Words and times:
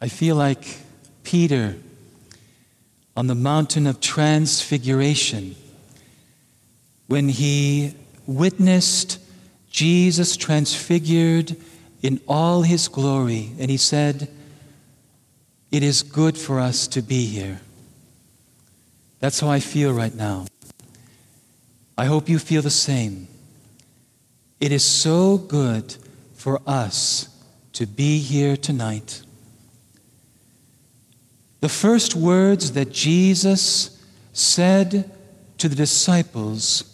I 0.00 0.08
feel 0.08 0.36
like 0.36 0.78
Peter 1.22 1.76
on 3.16 3.26
the 3.26 3.34
mountain 3.34 3.86
of 3.86 4.00
transfiguration 4.00 5.54
when 7.06 7.28
he 7.28 7.94
witnessed 8.26 9.18
Jesus 9.70 10.36
transfigured 10.36 11.56
in 12.00 12.20
all 12.28 12.62
his 12.62 12.86
glory, 12.86 13.50
and 13.58 13.68
he 13.68 13.76
said, 13.76 14.30
It 15.72 15.82
is 15.82 16.04
good 16.04 16.38
for 16.38 16.60
us 16.60 16.86
to 16.88 17.02
be 17.02 17.26
here. 17.26 17.60
That's 19.18 19.40
how 19.40 19.48
I 19.48 19.58
feel 19.58 19.92
right 19.92 20.14
now. 20.14 20.46
I 21.98 22.04
hope 22.04 22.28
you 22.28 22.38
feel 22.38 22.62
the 22.62 22.70
same. 22.70 23.26
It 24.60 24.70
is 24.70 24.84
so 24.84 25.38
good 25.38 25.96
for 26.34 26.60
us 26.66 27.28
to 27.72 27.86
be 27.86 28.18
here 28.18 28.56
tonight. 28.56 29.23
The 31.64 31.70
first 31.70 32.14
words 32.14 32.72
that 32.72 32.92
Jesus 32.92 33.98
said 34.34 35.10
to 35.56 35.66
the 35.66 35.74
disciples 35.74 36.84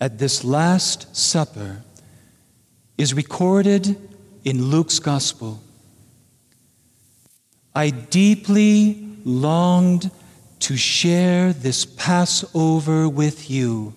at 0.00 0.18
this 0.18 0.42
Last 0.42 1.14
Supper 1.14 1.84
is 2.98 3.14
recorded 3.14 3.96
in 4.44 4.70
Luke's 4.70 4.98
Gospel. 4.98 5.60
I 7.76 7.90
deeply 7.90 9.06
longed 9.24 10.10
to 10.58 10.76
share 10.76 11.52
this 11.52 11.84
Passover 11.84 13.08
with 13.08 13.48
you 13.52 13.94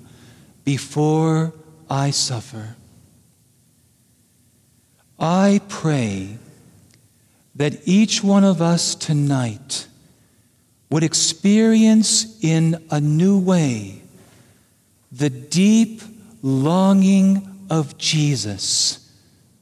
before 0.64 1.52
I 1.90 2.12
suffer. 2.12 2.76
I 5.18 5.62
pray 5.68 6.38
that 7.56 7.88
each 7.88 8.24
one 8.24 8.44
of 8.44 8.62
us 8.62 8.94
tonight 8.94 9.88
would 10.90 11.04
experience 11.04 12.38
in 12.44 12.86
a 12.92 13.00
new 13.00 13.40
way 13.40 14.02
the 15.12 15.30
deep 15.30 16.02
longing 16.42 17.66
of 17.70 17.98
Jesus 17.98 19.12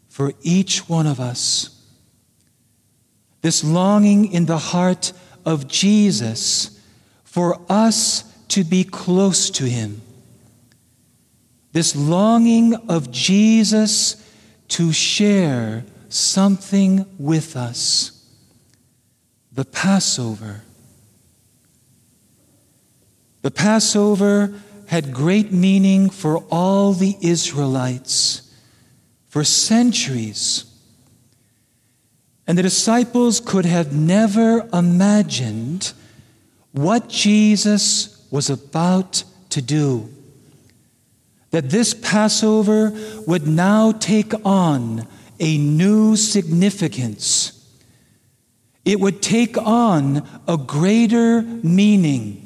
for 0.09 0.33
each 0.41 0.89
one 0.89 1.07
of 1.07 1.19
us. 1.19 1.69
This 3.41 3.63
longing 3.63 4.31
in 4.31 4.45
the 4.45 4.57
heart 4.57 5.13
of 5.45 5.67
Jesus 5.67 6.79
for 7.23 7.59
us 7.69 8.23
to 8.49 8.63
be 8.63 8.83
close 8.83 9.49
to 9.51 9.65
Him. 9.65 10.01
This 11.71 11.95
longing 11.95 12.75
of 12.87 13.11
Jesus 13.11 14.23
to 14.69 14.93
share 14.93 15.83
something 16.09 17.05
with 17.17 17.55
us. 17.55 18.11
The 19.51 19.65
Passover. 19.65 20.61
The 23.43 23.51
Passover 23.51 24.53
had 24.87 25.13
great 25.13 25.51
meaning 25.51 26.09
for 26.09 26.37
all 26.49 26.93
the 26.93 27.17
Israelites 27.21 28.49
for 29.27 29.43
centuries. 29.43 30.65
And 32.47 32.57
the 32.57 32.63
disciples 32.63 33.39
could 33.39 33.65
have 33.65 33.93
never 33.93 34.67
imagined 34.73 35.93
what 36.71 37.09
Jesus 37.09 38.25
was 38.31 38.49
about 38.49 39.23
to 39.49 39.61
do. 39.61 40.09
That 41.51 41.69
this 41.69 41.93
Passover 41.93 42.93
would 43.27 43.45
now 43.45 43.91
take 43.91 44.33
on 44.45 45.07
a 45.39 45.57
new 45.57 46.15
significance. 46.15 47.59
It 48.85 48.99
would 48.99 49.21
take 49.21 49.57
on 49.57 50.27
a 50.47 50.57
greater 50.57 51.41
meaning. 51.41 52.42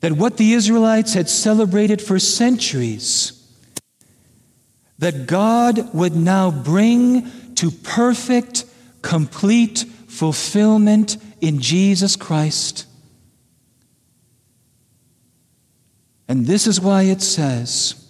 That 0.00 0.12
what 0.12 0.36
the 0.36 0.52
Israelites 0.54 1.14
had 1.14 1.28
celebrated 1.28 2.00
for 2.00 2.18
centuries 2.18 3.36
that 5.00 5.26
God 5.26 5.94
would 5.94 6.14
now 6.14 6.50
bring 6.50 7.54
to 7.54 7.70
perfect, 7.70 8.66
complete 9.00 9.78
fulfillment 10.08 11.16
in 11.40 11.58
Jesus 11.58 12.16
Christ. 12.16 12.86
And 16.28 16.46
this 16.46 16.66
is 16.66 16.80
why 16.80 17.04
it 17.04 17.22
says, 17.22 18.06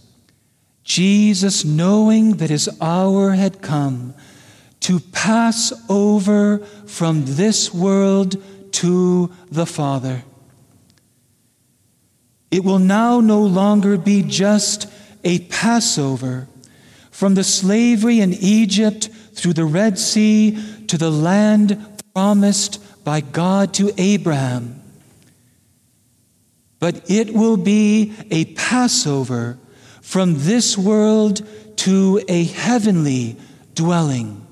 Jesus, 0.82 1.64
knowing 1.64 2.38
that 2.38 2.50
his 2.50 2.68
hour 2.80 3.30
had 3.30 3.62
come 3.62 4.12
to 4.80 4.98
pass 4.98 5.72
over 5.88 6.58
from 6.86 7.24
this 7.24 7.72
world 7.72 8.42
to 8.72 9.30
the 9.50 9.64
Father. 9.64 10.24
It 12.50 12.64
will 12.64 12.78
now 12.78 13.20
no 13.20 13.40
longer 13.40 13.96
be 13.96 14.22
just 14.22 14.86
a 15.22 15.40
Passover 15.40 16.48
from 17.10 17.34
the 17.34 17.44
slavery 17.44 18.20
in 18.20 18.32
Egypt 18.32 19.08
through 19.34 19.52
the 19.52 19.64
Red 19.64 19.98
Sea 19.98 20.58
to 20.86 20.98
the 20.98 21.10
land 21.10 21.78
promised 22.14 22.82
by 23.04 23.20
God 23.20 23.74
to 23.74 23.92
Abraham. 23.98 24.82
But 26.78 27.10
it 27.10 27.34
will 27.34 27.56
be 27.56 28.14
a 28.30 28.46
Passover 28.46 29.58
from 30.00 30.34
this 30.38 30.76
world 30.76 31.46
to 31.76 32.20
a 32.26 32.44
heavenly 32.44 33.36
dwelling, 33.74 34.46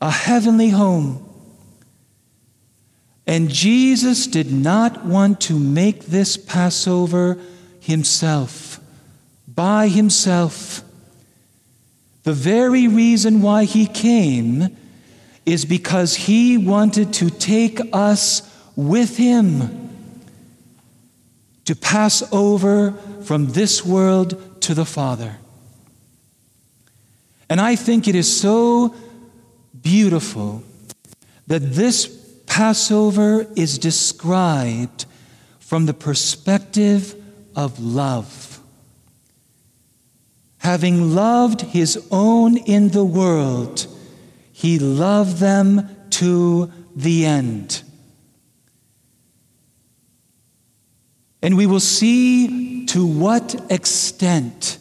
a 0.00 0.10
heavenly 0.10 0.68
home. 0.68 1.28
And 3.26 3.48
Jesus 3.48 4.26
did 4.26 4.52
not 4.52 5.04
want 5.04 5.40
to 5.42 5.58
make 5.58 6.06
this 6.06 6.36
Passover 6.36 7.38
himself, 7.80 8.80
by 9.46 9.88
himself. 9.88 10.82
The 12.24 12.32
very 12.32 12.88
reason 12.88 13.42
why 13.42 13.64
he 13.64 13.86
came 13.86 14.76
is 15.44 15.64
because 15.64 16.14
he 16.14 16.56
wanted 16.56 17.12
to 17.14 17.30
take 17.30 17.80
us 17.92 18.42
with 18.76 19.16
him 19.16 19.90
to 21.64 21.76
pass 21.76 22.22
over 22.32 22.92
from 23.24 23.48
this 23.48 23.84
world 23.84 24.60
to 24.62 24.74
the 24.74 24.84
Father. 24.84 25.36
And 27.48 27.60
I 27.60 27.76
think 27.76 28.08
it 28.08 28.14
is 28.14 28.40
so 28.40 28.94
beautiful 29.82 30.62
that 31.48 31.58
this 31.58 32.21
Passover 32.52 33.46
is 33.56 33.78
described 33.78 35.06
from 35.58 35.86
the 35.86 35.94
perspective 35.94 37.14
of 37.56 37.80
love 37.80 38.52
having 40.62 41.12
loved 41.12 41.60
his 41.60 42.06
own 42.12 42.56
in 42.56 42.90
the 42.90 43.04
world, 43.04 43.84
he 44.52 44.78
loved 44.78 45.38
them 45.38 45.88
to 46.08 46.70
the 46.94 47.26
end. 47.26 47.82
And 51.42 51.56
we 51.56 51.66
will 51.66 51.80
see 51.80 52.86
to 52.86 53.04
what 53.04 53.72
extent 53.72 54.78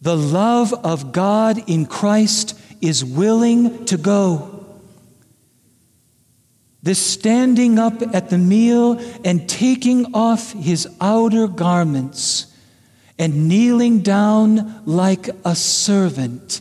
the 0.00 0.16
love 0.16 0.72
of 0.72 1.12
God 1.12 1.62
in 1.68 1.84
Christ 1.84 2.58
is 2.80 3.04
willing 3.04 3.84
to 3.86 3.98
go. 3.98 4.57
This 6.82 7.04
standing 7.04 7.78
up 7.78 8.02
at 8.14 8.30
the 8.30 8.38
meal 8.38 9.00
and 9.24 9.48
taking 9.48 10.14
off 10.14 10.52
his 10.52 10.88
outer 11.00 11.48
garments 11.48 12.46
and 13.18 13.48
kneeling 13.48 14.00
down 14.00 14.82
like 14.86 15.28
a 15.44 15.56
servant 15.56 16.60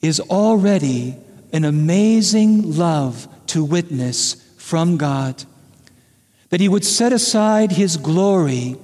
is 0.00 0.20
already 0.20 1.16
an 1.52 1.64
amazing 1.64 2.76
love 2.76 3.26
to 3.48 3.64
witness 3.64 4.34
from 4.56 4.96
God. 4.96 5.44
That 6.50 6.60
He 6.60 6.68
would 6.68 6.84
set 6.84 7.12
aside 7.12 7.72
His 7.72 7.96
glory 7.96 8.76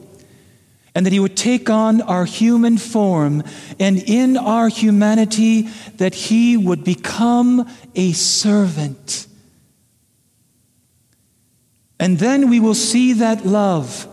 and 0.95 1.05
that 1.05 1.13
He 1.13 1.21
would 1.21 1.37
take 1.37 1.69
on 1.69 2.01
our 2.03 2.25
human 2.25 2.79
form, 2.79 3.43
and 3.81 3.99
in 3.99 4.37
our 4.37 4.69
humanity, 4.69 5.63
that 5.97 6.15
He 6.15 6.57
would 6.57 6.85
become 6.85 7.69
a 7.95 8.13
servant. 8.13 9.27
And 11.99 12.19
then 12.19 12.51
we 12.51 12.61
will 12.61 12.75
see 12.75 13.15
that 13.15 13.47
love 13.47 14.07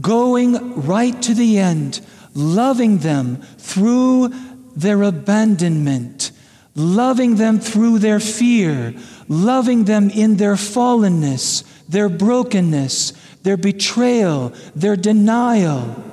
going 0.00 0.86
right 0.86 1.20
to 1.22 1.34
the 1.34 1.58
end, 1.58 2.00
loving 2.34 2.98
them 2.98 3.36
through 3.58 4.32
their 4.76 5.02
abandonment, 5.02 6.30
loving 6.74 7.36
them 7.36 7.58
through 7.58 7.98
their 7.98 8.20
fear, 8.20 8.94
loving 9.28 9.84
them 9.84 10.10
in 10.10 10.36
their 10.36 10.54
fallenness, 10.54 11.64
their 11.88 12.08
brokenness, 12.08 13.12
their 13.42 13.56
betrayal, 13.56 14.52
their 14.74 14.96
denial. 14.96 16.04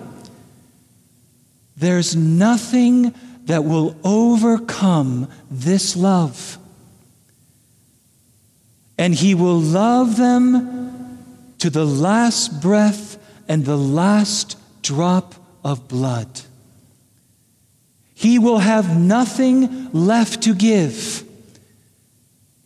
There's 1.77 2.15
nothing 2.15 3.13
that 3.45 3.63
will 3.63 3.95
overcome 4.03 5.29
this 5.49 5.95
love. 5.95 6.57
and 8.97 9.13
he 9.13 9.35
will 9.35 9.59
love 9.59 10.17
them 10.17 11.53
to 11.59 11.69
the 11.69 11.85
last 11.85 12.61
breath 12.61 13.17
and 13.47 13.65
the 13.65 13.77
last 13.77 14.57
drop 14.81 15.35
of 15.63 15.87
blood. 15.87 16.41
He 18.13 18.39
will 18.39 18.59
have 18.59 18.97
nothing 18.97 19.91
left 19.91 20.43
to 20.43 20.55
give. 20.55 21.23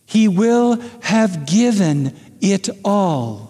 He 0.05 0.27
will 0.27 0.81
have 1.01 1.45
given 1.47 2.15
it 2.41 2.69
all 2.85 3.49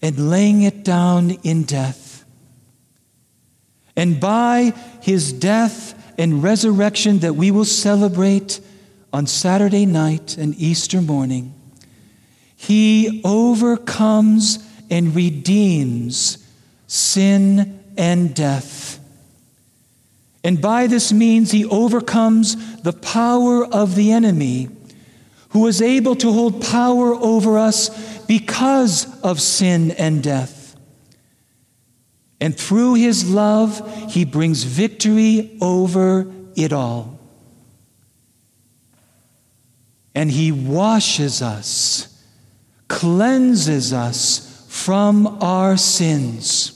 and 0.00 0.30
laying 0.30 0.62
it 0.62 0.84
down 0.84 1.32
in 1.42 1.64
death. 1.64 2.03
And 3.96 4.20
by 4.20 4.72
his 5.00 5.32
death 5.32 5.94
and 6.18 6.42
resurrection 6.42 7.20
that 7.20 7.34
we 7.34 7.50
will 7.50 7.64
celebrate 7.64 8.60
on 9.12 9.26
Saturday 9.26 9.86
night 9.86 10.36
and 10.36 10.54
Easter 10.56 11.00
morning, 11.00 11.54
he 12.56 13.20
overcomes 13.24 14.58
and 14.90 15.14
redeems 15.14 16.38
sin 16.86 17.80
and 17.96 18.34
death. 18.34 18.98
And 20.42 20.60
by 20.60 20.86
this 20.86 21.12
means, 21.12 21.50
he 21.52 21.64
overcomes 21.64 22.82
the 22.82 22.92
power 22.92 23.64
of 23.64 23.94
the 23.94 24.12
enemy, 24.12 24.68
who 25.50 25.66
is 25.66 25.80
able 25.80 26.16
to 26.16 26.32
hold 26.32 26.62
power 26.62 27.14
over 27.14 27.58
us 27.58 27.90
because 28.26 29.06
of 29.22 29.40
sin 29.40 29.92
and 29.92 30.22
death. 30.22 30.63
And 32.40 32.56
through 32.56 32.94
his 32.94 33.30
love, 33.30 34.12
he 34.12 34.24
brings 34.24 34.64
victory 34.64 35.56
over 35.60 36.30
it 36.56 36.72
all 36.72 37.14
and 40.14 40.30
He 40.30 40.52
washes 40.52 41.42
us, 41.42 42.22
cleanses 42.88 43.92
us 43.92 44.64
from 44.68 45.26
our 45.42 45.76
sins. 45.76 46.70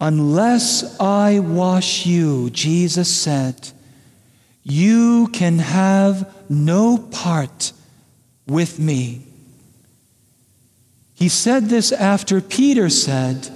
Unless 0.00 0.98
I 1.00 1.40
wash 1.40 2.06
you, 2.06 2.50
Jesus 2.50 3.14
said, 3.14 3.70
you 4.62 5.28
can 5.28 5.58
have 5.58 6.32
no 6.48 6.98
part 6.98 7.72
with 8.46 8.78
me. 8.78 9.27
He 11.18 11.28
said 11.28 11.64
this 11.64 11.90
after 11.90 12.40
Peter 12.40 12.88
said, 12.88 13.48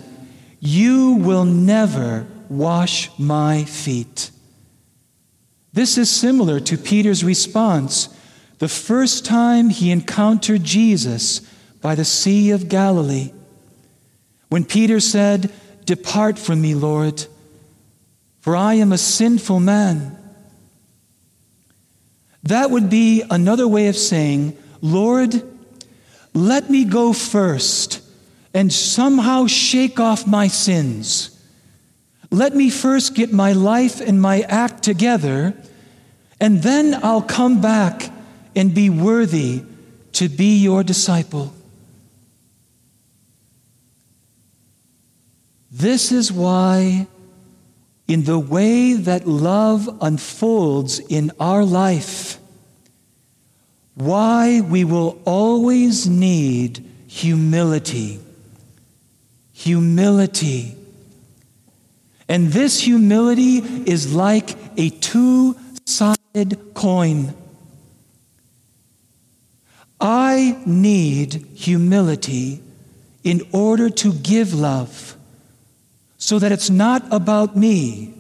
You 0.59 1.13
will 1.13 1.45
never 1.45 2.27
wash 2.49 3.09
my 3.21 3.63
feet. 3.63 4.33
This 5.73 5.97
is 5.97 6.11
similar 6.11 6.59
to 6.59 6.77
Peter's 6.77 7.23
response 7.23 8.09
the 8.59 8.67
first 8.67 9.25
time 9.25 9.71
he 9.71 9.93
encountered 9.93 10.65
Jesus 10.65 11.39
by 11.81 11.95
the 11.95 12.05
Sea 12.05 12.51
of 12.51 12.69
Galilee. 12.69 13.31
When 14.49 14.65
Peter 14.65 14.99
said, 14.99 15.53
Depart 15.85 16.41
from 16.41 16.61
me, 16.61 16.75
Lord, 16.75 17.27
for 18.41 18.57
I 18.57 18.75
am 18.75 18.91
a 18.91 18.99
sinful 18.99 19.61
man. 19.61 20.19
That 22.43 22.73
would 22.73 22.91
be 22.91 23.23
another 23.31 23.69
way 23.69 23.87
of 23.87 23.97
saying, 23.97 24.57
Lord, 24.81 25.45
let 26.35 26.71
me 26.71 26.85
go 26.85 27.13
first 27.13 28.01
and 28.55 28.73
somehow 28.73 29.47
shake 29.47 30.01
off 30.01 30.27
my 30.27 30.49
sins. 30.49 31.39
Let 32.31 32.55
me 32.55 32.71
first 32.71 33.15
get 33.15 33.33
my 33.33 33.53
life 33.53 34.01
and 34.01 34.21
my 34.21 34.41
act 34.43 34.83
together, 34.83 35.55
and 36.41 36.63
then 36.63 36.99
I'll 37.03 37.23
come 37.23 37.61
back 37.61 38.11
and 38.57 38.75
be 38.75 38.89
worthy 38.91 39.63
to 40.13 40.29
be 40.29 40.59
your 40.59 40.83
disciple. 40.83 41.53
This 45.71 46.13
is 46.13 46.31
why, 46.31 47.07
in 48.07 48.25
the 48.25 48.39
way 48.39 48.93
that 48.93 49.27
love 49.27 49.99
unfolds 50.03 50.99
in 50.99 51.33
our 51.41 51.65
life, 51.65 52.39
why 53.95 54.61
we 54.61 54.85
will 54.85 55.21
always 55.25 56.09
need 56.09 56.85
humility. 57.07 58.21
Humility 59.53 60.77
and 62.33 62.49
this 62.49 62.81
humility 62.81 63.59
is 63.59 64.15
like 64.15 64.57
a 64.79 64.89
two 64.89 65.55
sided 65.85 66.73
coin. 66.73 67.35
I 70.01 70.59
need 70.65 71.47
humility 71.55 72.63
in 73.23 73.43
order 73.53 73.91
to 73.91 74.15
give 74.15 74.55
love 74.55 75.15
so 76.17 76.39
that 76.39 76.53
it's 76.53 76.71
not 76.71 77.05
about 77.13 77.55
me, 77.55 78.15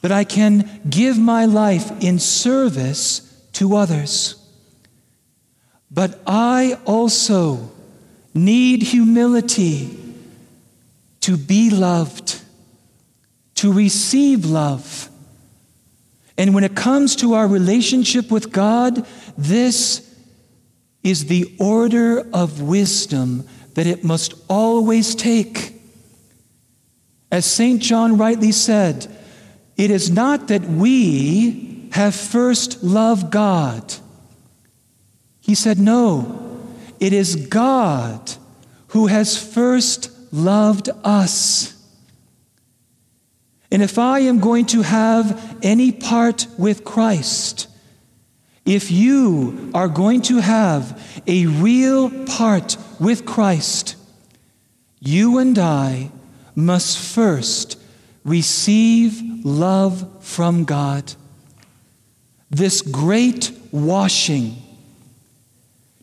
that 0.00 0.10
I 0.10 0.24
can 0.24 0.80
give 0.90 1.16
my 1.16 1.44
life 1.44 1.92
in 2.02 2.18
service 2.18 3.20
to 3.52 3.76
others. 3.76 4.34
But 5.92 6.20
I 6.26 6.78
also 6.86 7.70
need 8.34 8.82
humility 8.82 9.98
to 11.20 11.36
be 11.36 11.70
loved 11.70 12.42
to 13.62 13.72
receive 13.72 14.44
love. 14.44 15.08
And 16.36 16.52
when 16.52 16.64
it 16.64 16.74
comes 16.74 17.14
to 17.16 17.34
our 17.34 17.46
relationship 17.46 18.28
with 18.28 18.50
God, 18.50 19.06
this 19.38 20.12
is 21.04 21.26
the 21.26 21.54
order 21.60 22.26
of 22.32 22.60
wisdom 22.60 23.46
that 23.74 23.86
it 23.86 24.02
must 24.02 24.34
always 24.48 25.14
take. 25.14 25.80
As 27.30 27.46
St. 27.46 27.80
John 27.80 28.16
rightly 28.16 28.50
said, 28.50 29.06
it 29.76 29.92
is 29.92 30.10
not 30.10 30.48
that 30.48 30.62
we 30.62 31.88
have 31.92 32.16
first 32.16 32.82
loved 32.82 33.30
God. 33.30 33.94
He 35.52 35.56
said, 35.56 35.78
no, 35.78 36.64
it 36.98 37.12
is 37.12 37.36
God 37.36 38.32
who 38.86 39.08
has 39.08 39.36
first 39.36 40.10
loved 40.32 40.88
us. 41.04 41.74
And 43.70 43.82
if 43.82 43.98
I 43.98 44.20
am 44.20 44.40
going 44.40 44.64
to 44.68 44.80
have 44.80 45.58
any 45.62 45.92
part 45.92 46.46
with 46.56 46.84
Christ, 46.84 47.68
if 48.64 48.90
you 48.90 49.70
are 49.74 49.88
going 49.88 50.22
to 50.22 50.38
have 50.38 51.22
a 51.26 51.44
real 51.44 52.08
part 52.24 52.78
with 52.98 53.26
Christ, 53.26 53.96
you 55.00 55.36
and 55.36 55.58
I 55.58 56.10
must 56.54 56.96
first 56.96 57.78
receive 58.24 59.44
love 59.44 60.24
from 60.24 60.64
God. 60.64 61.12
This 62.48 62.80
great 62.80 63.52
washing, 63.70 64.61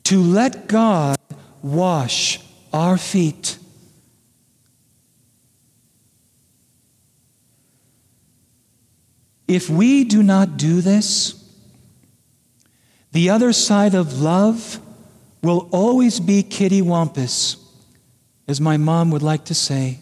to 0.09 0.23
let 0.23 0.67
God 0.67 1.15
wash 1.61 2.39
our 2.73 2.97
feet. 2.97 3.59
If 9.47 9.69
we 9.69 10.03
do 10.03 10.23
not 10.23 10.57
do 10.57 10.81
this, 10.81 11.47
the 13.11 13.29
other 13.29 13.53
side 13.53 13.93
of 13.93 14.19
love 14.19 14.79
will 15.43 15.69
always 15.71 16.19
be 16.19 16.41
kittywampus, 16.41 17.63
as 18.47 18.59
my 18.59 18.77
mom 18.77 19.11
would 19.11 19.21
like 19.21 19.45
to 19.45 19.53
say. 19.53 19.99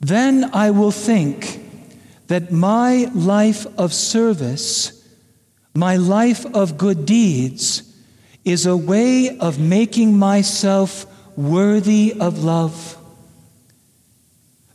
Then 0.00 0.50
I 0.52 0.70
will 0.70 0.92
think 0.92 1.62
that 2.26 2.52
my 2.52 3.10
life 3.14 3.66
of 3.78 3.94
service, 3.94 5.01
my 5.74 5.96
life 5.96 6.44
of 6.54 6.78
good 6.78 7.06
deeds, 7.06 7.82
is 8.44 8.66
a 8.66 8.76
way 8.76 9.38
of 9.38 9.58
making 9.58 10.18
myself 10.18 11.06
worthy 11.36 12.14
of 12.18 12.42
love 12.42 12.98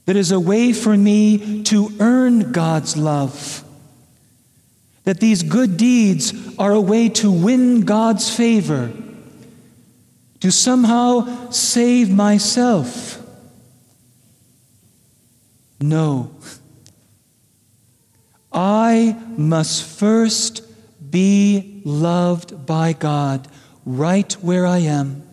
that 0.07 0.15
is 0.15 0.31
a 0.31 0.39
way 0.39 0.71
for 0.71 0.95
me 0.95 1.63
to 1.63 1.91
earn 1.99 2.53
God's 2.53 2.95
love. 2.95 3.63
That 5.03 5.19
these 5.19 5.43
good 5.43 5.75
deeds 5.75 6.33
are 6.57 6.71
a 6.71 6.79
way 6.79 7.09
to 7.09 7.29
win 7.29 7.81
God's 7.81 8.33
favor, 8.33 8.89
to 10.39 10.49
somehow 10.49 11.49
save 11.49 12.09
myself. 12.09 13.21
No. 15.81 16.31
I 18.53 19.21
must 19.35 19.83
first 19.83 20.61
be 21.09 21.81
loved 21.85 22.65
by 22.65 22.93
God 22.93 23.47
right 23.85 24.31
where 24.33 24.65
I 24.65 24.79
am. 24.79 25.23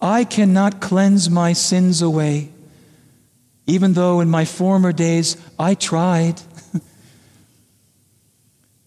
I 0.00 0.24
cannot 0.24 0.80
cleanse 0.80 1.30
my 1.30 1.52
sins 1.52 2.02
away. 2.02 2.50
even 3.66 3.94
though 3.94 4.20
in 4.20 4.28
my 4.28 4.44
former 4.44 4.92
days 4.92 5.36
I 5.58 5.74
tried. 5.74 6.40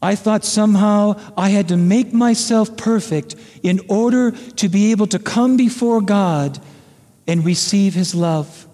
I 0.01 0.15
thought 0.15 0.45
somehow 0.45 1.19
I 1.35 1.49
had 1.49 1.69
to 1.69 1.77
make 1.77 2.13
myself 2.13 2.77
perfect 2.77 3.35
in 3.63 3.81
order 3.89 4.31
to 4.31 4.69
be 4.69 4.91
able 4.91 5.07
to 5.07 5.19
come 5.19 5.57
before 5.57 6.01
God 6.01 6.59
and 7.25 7.43
receive 7.43 7.95
His 7.95 8.13
love. 8.13 8.67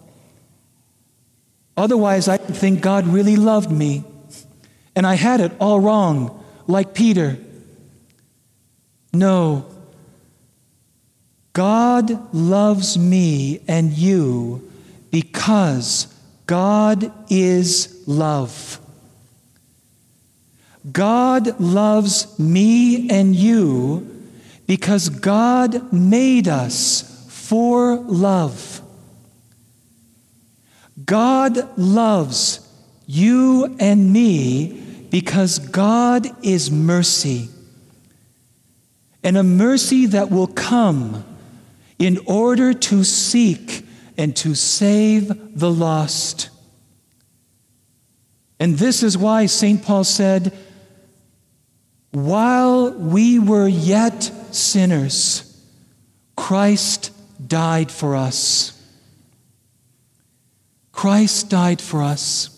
Otherwise, 1.77 2.27
I 2.27 2.37
think 2.37 2.81
God 2.81 3.07
really 3.07 3.35
loved 3.35 3.71
me. 3.71 4.03
And 4.95 5.07
I 5.07 5.15
had 5.15 5.41
it 5.41 5.51
all 5.59 5.79
wrong, 5.79 6.42
like 6.67 6.93
Peter. 6.93 7.37
No. 9.13 9.65
God 11.53 12.33
loves 12.33 12.97
me 12.97 13.61
and 13.67 13.91
you 13.93 14.71
because 15.11 16.07
God 16.47 17.11
is 17.29 18.03
love. 18.07 18.79
God 20.91 21.59
loves 21.59 22.37
me 22.39 23.09
and 23.09 23.35
you 23.35 24.09
because 24.65 25.09
God 25.09 25.93
made 25.93 26.47
us 26.47 27.27
for 27.29 27.97
love. 27.97 28.81
God 31.05 31.77
loves 31.77 32.67
you 33.05 33.75
and 33.79 34.11
me 34.11 34.82
because 35.13 35.59
God 35.59 36.27
is 36.43 36.71
mercy. 36.71 37.49
And 39.23 39.37
a 39.37 39.43
mercy 39.43 40.07
that 40.07 40.31
will 40.31 40.47
come 40.47 41.23
in 41.99 42.17
order 42.25 42.73
to 42.73 43.03
seek 43.03 43.85
and 44.17 44.35
to 44.37 44.55
save 44.55 45.59
the 45.59 45.69
lost. 45.69 46.49
And 48.59 48.79
this 48.79 49.03
is 49.03 49.15
why 49.15 49.45
St. 49.45 49.83
Paul 49.83 50.03
said, 50.03 50.51
while 52.09 52.89
we 52.89 53.37
were 53.37 53.67
yet 53.67 54.23
sinners, 54.49 55.63
Christ 56.35 57.11
died 57.47 57.91
for 57.91 58.15
us. 58.15 58.83
Christ 60.91 61.51
died 61.51 61.81
for 61.81 62.01
us. 62.01 62.52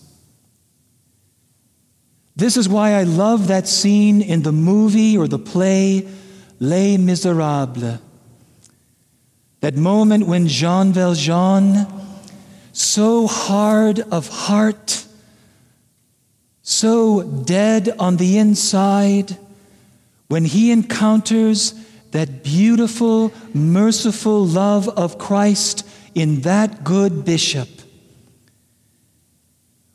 This 2.36 2.58
is 2.58 2.68
why 2.68 2.92
I 2.92 3.04
love 3.04 3.48
that 3.48 3.66
scene 3.66 4.20
in 4.20 4.42
the 4.42 4.52
movie 4.52 5.16
or 5.16 5.26
the 5.26 5.38
play 5.38 6.06
Les 6.60 6.98
Miserables. 6.98 7.98
That 9.60 9.74
moment 9.74 10.26
when 10.26 10.46
Jean 10.46 10.92
Valjean, 10.92 11.86
so 12.72 13.26
hard 13.26 14.00
of 14.00 14.28
heart, 14.28 15.06
so 16.60 17.22
dead 17.22 17.94
on 17.98 18.18
the 18.18 18.36
inside, 18.36 19.38
when 20.28 20.44
he 20.44 20.70
encounters 20.70 21.72
that 22.10 22.44
beautiful, 22.44 23.32
merciful 23.54 24.44
love 24.44 24.88
of 24.90 25.18
Christ 25.18 25.88
in 26.14 26.42
that 26.42 26.84
good 26.84 27.24
bishop. 27.24 27.68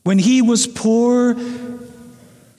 When 0.03 0.17
he 0.17 0.41
was 0.41 0.65
poor 0.65 1.35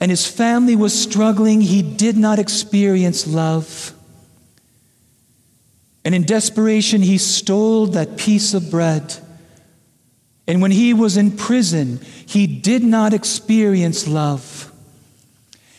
and 0.03 0.09
his 0.09 0.27
family 0.27 0.75
was 0.75 0.93
struggling, 0.93 1.61
he 1.61 1.81
did 1.81 2.17
not 2.17 2.37
experience 2.37 3.25
love. 3.25 3.93
And 6.03 6.13
in 6.13 6.23
desperation, 6.23 7.01
he 7.01 7.17
stole 7.17 7.85
that 7.85 8.17
piece 8.17 8.53
of 8.53 8.69
bread. 8.69 9.15
And 10.45 10.61
when 10.61 10.71
he 10.71 10.93
was 10.93 11.15
in 11.15 11.31
prison, 11.31 12.01
he 12.25 12.47
did 12.47 12.83
not 12.83 13.13
experience 13.13 14.05
love. 14.05 14.73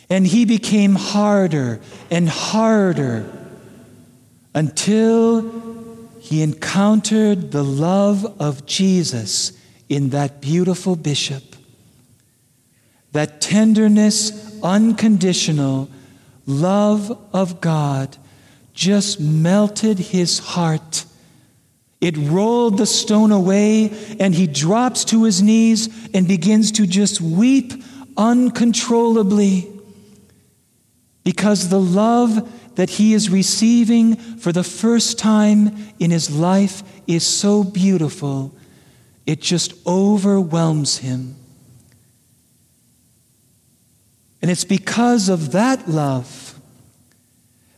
And 0.09 0.25
he 0.25 0.43
became 0.43 0.95
harder 0.95 1.79
and 2.09 2.27
harder 2.27 3.31
until 4.55 6.01
he 6.19 6.41
encountered 6.41 7.51
the 7.51 7.63
love 7.63 8.41
of 8.41 8.65
Jesus 8.65 9.51
in 9.87 10.09
that 10.09 10.41
beautiful 10.41 10.95
bishop. 10.95 11.54
That 13.15 13.39
tenderness, 13.39 14.59
unconditional 14.61 15.89
love 16.45 17.17
of 17.31 17.61
God 17.61 18.17
just 18.73 19.21
melted 19.21 19.97
his 19.97 20.39
heart. 20.39 21.05
It 22.01 22.17
rolled 22.17 22.77
the 22.77 22.85
stone 22.85 23.31
away, 23.31 24.17
and 24.19 24.35
he 24.35 24.47
drops 24.47 25.05
to 25.05 25.23
his 25.23 25.41
knees 25.41 25.87
and 26.13 26.27
begins 26.27 26.73
to 26.73 26.85
just 26.85 27.21
weep 27.21 27.71
uncontrollably 28.17 29.71
because 31.23 31.69
the 31.69 31.79
love 31.79 32.75
that 32.75 32.89
he 32.89 33.13
is 33.13 33.29
receiving 33.29 34.17
for 34.17 34.51
the 34.51 34.61
first 34.61 35.17
time 35.17 35.73
in 35.99 36.11
his 36.11 36.29
life 36.29 36.83
is 37.07 37.25
so 37.25 37.63
beautiful, 37.63 38.53
it 39.25 39.39
just 39.39 39.73
overwhelms 39.87 40.97
him. 40.97 41.37
And 44.45 44.51
it's 44.51 44.63
because 44.63 45.27
of 45.27 45.53
that 45.53 45.89
love 45.89 46.59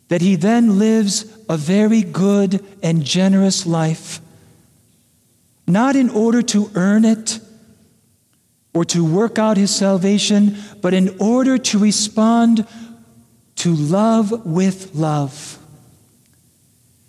that 0.09 0.19
he 0.19 0.35
then 0.35 0.77
lives 0.77 1.25
a 1.47 1.55
very 1.55 2.01
good 2.01 2.61
and 2.83 3.05
generous 3.05 3.65
life, 3.65 4.19
not 5.65 5.95
in 5.95 6.09
order 6.09 6.41
to 6.41 6.69
earn 6.75 7.05
it 7.05 7.39
or 8.73 8.83
to 8.83 9.05
work 9.05 9.39
out 9.39 9.55
his 9.55 9.73
salvation, 9.73 10.57
but 10.81 10.93
in 10.93 11.15
order 11.21 11.57
to 11.57 11.79
respond 11.79 12.67
to 13.55 13.73
love 13.73 14.45
with 14.45 14.93
love, 14.93 15.59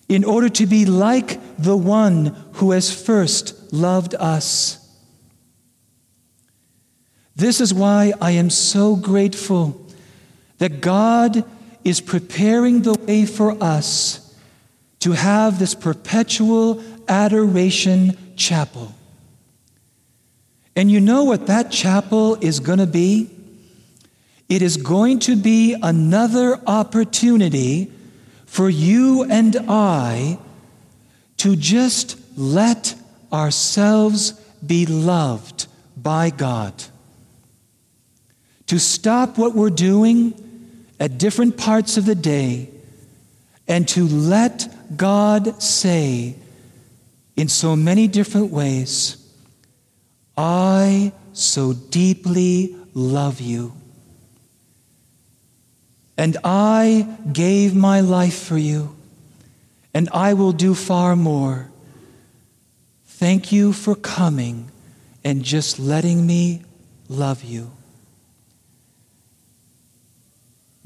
in 0.08 0.22
order 0.22 0.48
to 0.50 0.66
be 0.66 0.86
like 0.86 1.40
the 1.58 1.76
one 1.76 2.26
who 2.52 2.70
has 2.70 2.94
first 2.94 3.72
loved 3.72 4.14
us. 4.14 4.87
This 7.38 7.60
is 7.60 7.72
why 7.72 8.12
I 8.20 8.32
am 8.32 8.50
so 8.50 8.96
grateful 8.96 9.80
that 10.58 10.80
God 10.80 11.44
is 11.84 12.00
preparing 12.00 12.82
the 12.82 12.94
way 12.94 13.26
for 13.26 13.52
us 13.62 14.34
to 14.98 15.12
have 15.12 15.60
this 15.60 15.72
perpetual 15.72 16.82
adoration 17.06 18.18
chapel. 18.34 18.92
And 20.74 20.90
you 20.90 20.98
know 20.98 21.22
what 21.22 21.46
that 21.46 21.70
chapel 21.70 22.34
is 22.40 22.58
going 22.58 22.80
to 22.80 22.88
be? 22.88 23.30
It 24.48 24.60
is 24.60 24.76
going 24.76 25.20
to 25.20 25.36
be 25.36 25.76
another 25.80 26.60
opportunity 26.66 27.92
for 28.46 28.68
you 28.68 29.22
and 29.22 29.56
I 29.68 30.40
to 31.36 31.54
just 31.54 32.16
let 32.36 32.96
ourselves 33.32 34.32
be 34.66 34.86
loved 34.86 35.68
by 35.96 36.30
God. 36.30 36.74
To 38.68 38.78
stop 38.78 39.36
what 39.38 39.54
we're 39.54 39.70
doing 39.70 40.34
at 41.00 41.18
different 41.18 41.56
parts 41.56 41.96
of 41.96 42.06
the 42.06 42.14
day 42.14 42.70
and 43.66 43.86
to 43.88 44.06
let 44.06 44.96
God 44.96 45.62
say 45.62 46.36
in 47.36 47.48
so 47.48 47.76
many 47.76 48.08
different 48.08 48.50
ways, 48.50 49.16
I 50.36 51.12
so 51.32 51.72
deeply 51.72 52.74
love 52.94 53.40
you. 53.40 53.72
And 56.16 56.36
I 56.42 57.16
gave 57.32 57.76
my 57.76 58.00
life 58.00 58.36
for 58.36 58.58
you, 58.58 58.96
and 59.94 60.08
I 60.12 60.34
will 60.34 60.52
do 60.52 60.74
far 60.74 61.14
more. 61.14 61.70
Thank 63.06 63.52
you 63.52 63.72
for 63.72 63.94
coming 63.94 64.70
and 65.22 65.44
just 65.44 65.78
letting 65.78 66.26
me 66.26 66.62
love 67.08 67.44
you. 67.44 67.70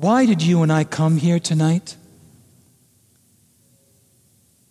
Why 0.03 0.27
did 0.27 0.43
you 0.43 0.65
and 0.65 0.73
I 0.73 0.83
come 0.83 1.17
here 1.17 1.39
tonight? 1.39 1.95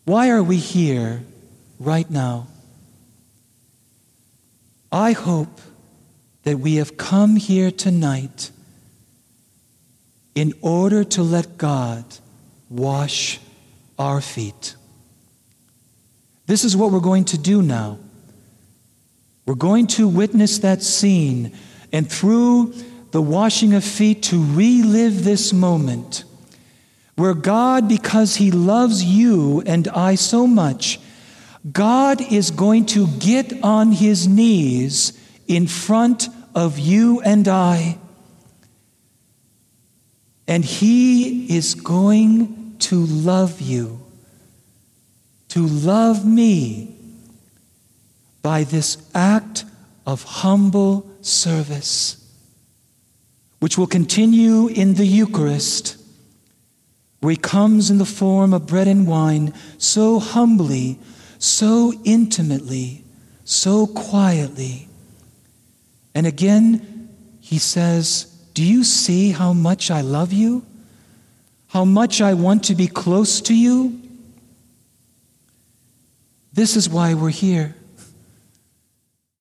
Why 0.04 0.30
are 0.30 0.44
we 0.44 0.58
here 0.58 1.24
right 1.80 2.10
now? 2.12 2.48
I 4.92 5.14
hope 5.14 5.62
that 6.44 6.60
we 6.60 6.76
have 6.76 6.98
come 6.98 7.38
here 7.38 7.72
tonight 7.72 8.52
in 10.36 10.54
order 10.60 11.06
to 11.06 11.24
let 11.24 11.58
God 11.58 12.04
wash 12.70 13.40
our 13.98 14.20
feet. 14.20 14.76
This 16.46 16.66
is 16.66 16.76
what 16.76 16.92
we're 16.92 17.00
going 17.00 17.24
to 17.26 17.38
do 17.38 17.62
now. 17.62 18.00
We're 19.46 19.56
going 19.56 19.88
to 19.96 20.10
witness 20.10 20.60
that 20.60 20.82
scene 20.82 21.54
and 21.94 22.12
through 22.12 22.74
the 23.12 23.22
washing 23.22 23.74
of 23.74 23.84
feet 23.84 24.24
to 24.24 24.44
relive 24.54 25.24
this 25.24 25.54
moment 25.54 26.24
where 27.16 27.34
God, 27.34 27.88
because 27.88 28.36
He 28.36 28.52
loves 28.52 29.04
you 29.04 29.62
and 29.66 29.88
I 29.90 30.16
so 30.16 30.48
much, 30.48 31.00
God 31.70 32.22
is 32.22 32.50
going 32.50 32.88
to 32.88 33.08
get 33.08 33.64
on 33.64 33.92
his 33.92 34.28
knees 34.28 35.18
in 35.48 35.68
front 35.68 36.28
of 36.56 36.80
you 36.80 37.22
and 37.22 37.48
I, 37.48 37.98
and 40.48 40.66
he 40.66 41.56
is 41.56 41.76
going 41.76 42.76
to 42.80 43.06
love 43.06 43.62
you, 43.62 44.02
to 45.50 45.66
love 45.66 46.26
me 46.26 46.96
by 48.42 48.64
this 48.64 48.98
act 49.14 49.66
of 50.08 50.24
humble 50.24 51.08
service, 51.22 52.21
which 53.62 53.78
will 53.78 53.88
continue 53.88 54.68
in 54.70 54.96
the 54.96 55.06
Eucharist, 55.06 55.96
where 57.20 57.30
he 57.30 57.38
comes 57.38 57.92
in 57.92 58.00
the 58.00 58.06
form 58.06 58.56
of 58.56 58.66
bread 58.66 58.88
and 58.88 59.08
wine 59.08 59.54
so 59.78 60.18
humbly, 60.18 60.98
so 61.38 61.94
intimately, 62.04 63.04
so 63.46 63.86
quietly. 63.86 64.90
And 66.16 66.26
again, 66.26 67.08
he 67.40 67.60
says, 67.60 68.24
Do 68.56 68.64
you 68.66 68.84
see 68.84 69.30
how 69.30 69.54
much 69.54 69.92
I 69.92 70.02
love 70.02 70.34
you? 70.34 70.66
How 71.68 71.86
much 71.86 72.20
I 72.20 72.34
want 72.34 72.64
to 72.64 72.74
be 72.74 72.88
close 72.88 73.42
to 73.42 73.56
you? 73.56 74.02
This 76.52 76.76
is 76.76 76.90
why 76.90 77.14
we're 77.14 77.30
here. 77.30 77.76